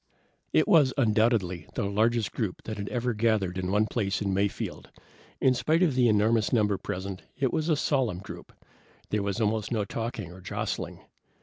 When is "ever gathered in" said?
2.89-3.69